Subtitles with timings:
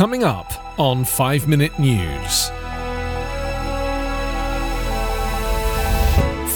[0.00, 2.48] Coming up on 5 Minute News.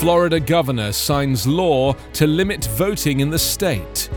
[0.01, 4.09] Florida governor signs law to limit voting in the state.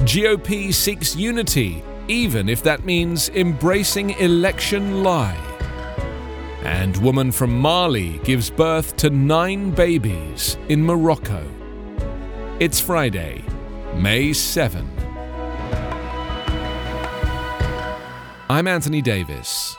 [0.00, 5.40] GOP seeks unity, even if that means embracing election lie.
[6.64, 11.42] And woman from Mali gives birth to nine babies in Morocco.
[12.58, 13.42] It's Friday,
[13.94, 14.99] May 7.
[18.50, 19.76] I'm Anthony Davis.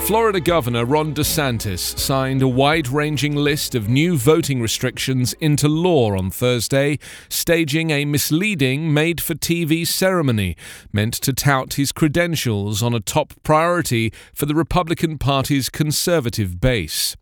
[0.00, 6.14] Florida Governor Ron DeSantis signed a wide ranging list of new voting restrictions into law
[6.18, 6.98] on Thursday,
[7.30, 10.54] staging a misleading made for TV ceremony
[10.92, 17.16] meant to tout his credentials on a top priority for the Republican Party's conservative base.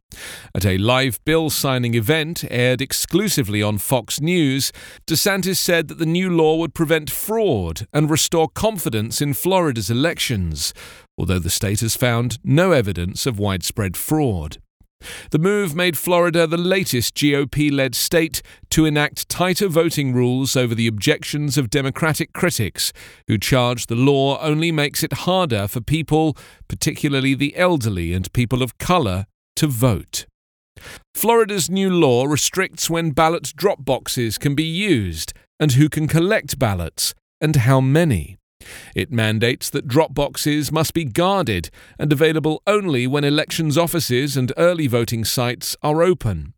[0.54, 4.72] At a live bill signing event aired exclusively on Fox News,
[5.06, 10.74] DeSantis said that the new law would prevent fraud and restore confidence in Florida's elections,
[11.16, 14.58] although the state has found no evidence of widespread fraud.
[15.30, 20.74] The move made Florida the latest GOP led state to enact tighter voting rules over
[20.74, 22.92] the objections of Democratic critics,
[23.28, 28.60] who charge the law only makes it harder for people, particularly the elderly and people
[28.60, 29.26] of color,
[29.58, 30.24] to vote.
[31.14, 36.60] Florida's new law restricts when ballot drop boxes can be used and who can collect
[36.60, 38.36] ballots and how many.
[38.94, 44.52] It mandates that drop boxes must be guarded and available only when elections offices and
[44.56, 46.54] early voting sites are open.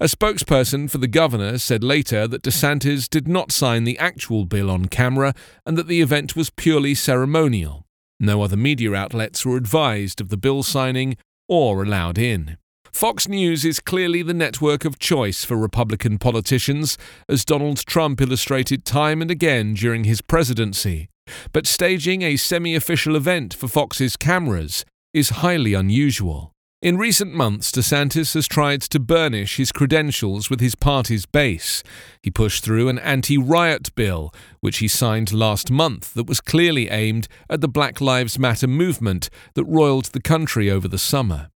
[0.00, 4.68] A spokesperson for the governor said later that DeSantis did not sign the actual bill
[4.68, 5.32] on camera
[5.64, 7.86] and that the event was purely ceremonial.
[8.18, 11.16] No other media outlets were advised of the bill signing
[11.48, 12.56] or allowed in.
[12.92, 16.98] Fox News is clearly the network of choice for Republican politicians,
[17.28, 21.08] as Donald Trump illustrated time and again during his presidency.
[21.52, 26.51] But staging a semi official event for Fox's cameras is highly unusual.
[26.82, 31.84] In recent months, DeSantis has tried to burnish his credentials with his party's base.
[32.24, 36.88] He pushed through an anti riot bill, which he signed last month, that was clearly
[36.88, 41.50] aimed at the Black Lives Matter movement that roiled the country over the summer.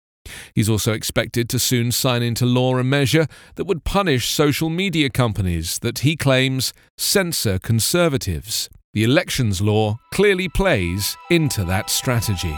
[0.56, 5.08] He's also expected to soon sign into law a measure that would punish social media
[5.08, 8.68] companies that he claims censor conservatives.
[8.92, 12.56] The elections law clearly plays into that strategy.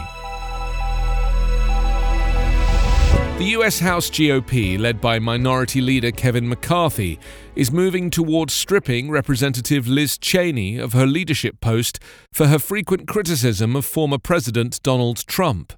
[3.37, 7.19] The US House GOP, led by Minority Leader Kevin McCarthy,
[7.53, 11.99] is moving towards stripping Representative Liz Cheney of her leadership post
[12.31, 15.73] for her frequent criticism of former President Donald Trump.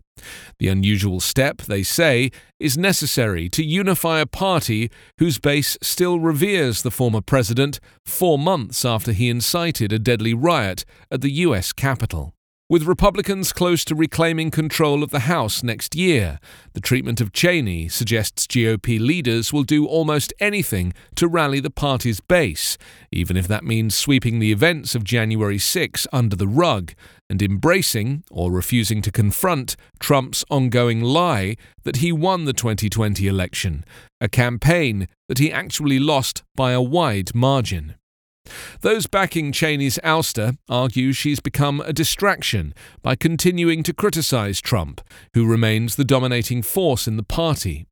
[0.59, 2.29] The unusual step, they say,
[2.59, 8.85] is necessary to unify a party whose base still reveres the former president four months
[8.85, 11.73] after he incited a deadly riot at the U.S.
[11.73, 12.36] Capitol.
[12.69, 16.37] With Republicans close to reclaiming control of the House next year,
[16.73, 22.19] the treatment of Cheney suggests GOP leaders will do almost anything to rally the party's
[22.19, 22.77] base,
[23.09, 26.91] even if that means sweeping the events of January 6 under the rug
[27.29, 33.85] and embracing, or refusing to confront, Trump's ongoing lie that he won the 2020 election,
[34.19, 37.95] a campaign that he actually lost by a wide margin.
[38.81, 45.01] Those backing Cheney's ouster argue she's become a distraction by continuing to criticize Trump,
[45.33, 47.85] who remains the dominating force in the party.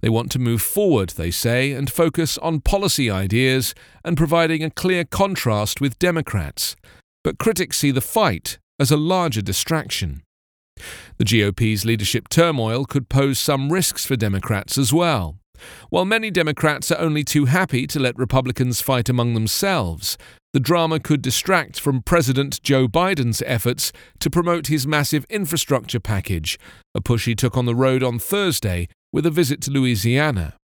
[0.00, 3.74] They want to move forward, they say, and focus on policy ideas
[4.04, 6.76] and providing a clear contrast with Democrats.
[7.22, 10.22] But critics see the fight as a larger distraction.
[11.18, 15.39] The GOP's leadership turmoil could pose some risks for Democrats as well.
[15.88, 20.16] While many Democrats are only too happy to let Republicans fight among themselves,
[20.52, 26.58] the drama could distract from President Joe Biden's efforts to promote his massive infrastructure package,
[26.94, 30.54] a push he took on the road on Thursday with a visit to Louisiana.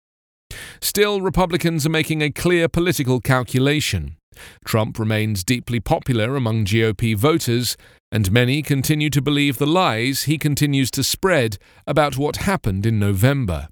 [0.81, 4.16] Still, Republicans are making a clear political calculation.
[4.64, 7.76] Trump remains deeply popular among GOP voters,
[8.12, 12.98] and many continue to believe the lies he continues to spread about what happened in
[12.98, 13.69] November.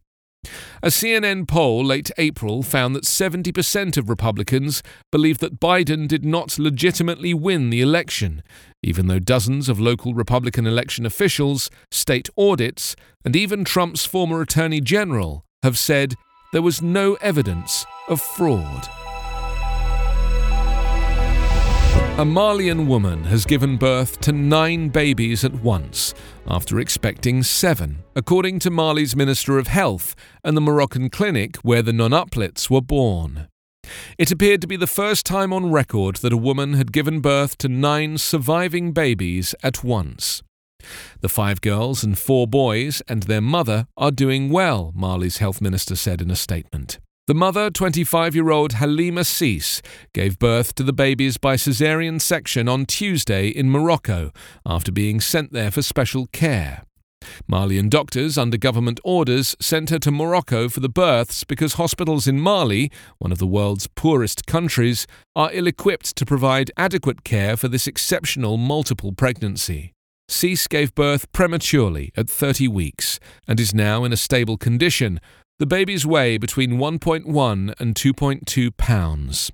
[0.84, 6.58] A CNN poll late April found that 70% of Republicans believe that Biden did not
[6.58, 8.42] legitimately win the election,
[8.82, 14.82] even though dozens of local Republican election officials, state audits, and even Trump's former Attorney
[14.82, 16.16] General have said
[16.52, 18.86] there was no evidence of fraud.
[22.16, 26.14] A Malian woman has given birth to nine babies at once
[26.46, 30.14] after expecting seven, according to Mali's Minister of Health
[30.44, 33.48] and the Moroccan clinic where the nonuplets were born.
[34.16, 37.58] It appeared to be the first time on record that a woman had given birth
[37.58, 40.40] to nine surviving babies at once.
[41.20, 45.96] The five girls and four boys and their mother are doing well, Mali's health minister
[45.96, 47.00] said in a statement.
[47.26, 49.80] The mother, 25 year old Halima Cissé,
[50.12, 54.30] gave birth to the babies by caesarean section on Tuesday in Morocco
[54.66, 56.82] after being sent there for special care.
[57.48, 62.38] Malian doctors, under government orders, sent her to Morocco for the births because hospitals in
[62.38, 67.68] Mali, one of the world's poorest countries, are ill equipped to provide adequate care for
[67.68, 69.94] this exceptional multiple pregnancy.
[70.28, 73.18] Cissé gave birth prematurely at 30 weeks
[73.48, 75.20] and is now in a stable condition,
[75.58, 79.52] the babies weigh between 1.1 and 2.2 pounds.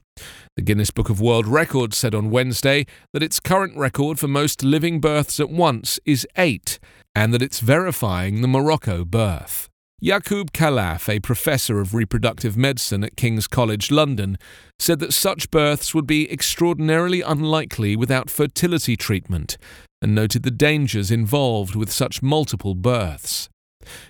[0.56, 4.62] The Guinness Book of World Records said on Wednesday that its current record for most
[4.62, 6.78] living births at once is eight,
[7.14, 9.68] and that it's verifying the Morocco birth.
[10.02, 14.38] Yaqub Khalaf, a professor of reproductive medicine at King's College London,
[14.78, 19.58] said that such births would be extraordinarily unlikely without fertility treatment,
[20.00, 23.50] and noted the dangers involved with such multiple births.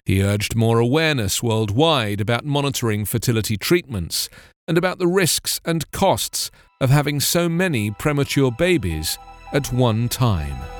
[0.04, 4.28] He urged more awareness worldwide about monitoring fertility treatments
[4.66, 6.50] and about the risks and costs
[6.80, 9.18] of having so many premature babies
[9.52, 10.79] at one time.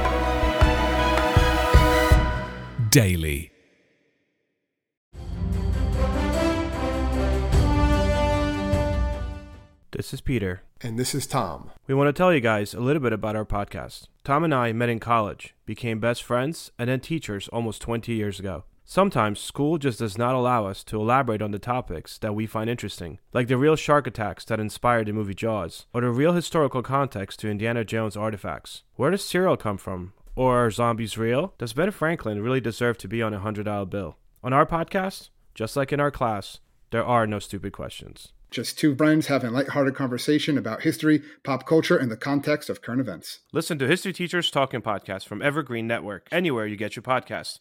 [2.91, 3.53] Daily.
[9.91, 10.63] This is Peter.
[10.81, 11.71] And this is Tom.
[11.87, 14.07] We want to tell you guys a little bit about our podcast.
[14.25, 18.41] Tom and I met in college, became best friends, and then teachers almost 20 years
[18.41, 18.65] ago.
[18.83, 22.69] Sometimes school just does not allow us to elaborate on the topics that we find
[22.69, 26.83] interesting, like the real shark attacks that inspired the movie Jaws, or the real historical
[26.83, 28.83] context to Indiana Jones artifacts.
[28.97, 30.11] Where does cereal come from?
[30.35, 31.53] Or are zombies real?
[31.57, 34.17] Does Ben Franklin really deserve to be on a $100 bill?
[34.43, 36.59] On our podcast, just like in our class,
[36.91, 38.31] there are no stupid questions.
[38.49, 42.81] Just two friends having a lighthearted conversation about history, pop culture, and the context of
[42.81, 43.39] current events.
[43.53, 47.59] Listen to History Teachers Talking Podcast from Evergreen Network, anywhere you get your podcasts.